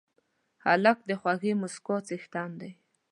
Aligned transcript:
هلک 0.65 0.97
د 1.09 1.11
خوږې 1.19 1.51
موسکا 1.61 1.97
څښتن 2.07 2.49
دی. 2.61 2.71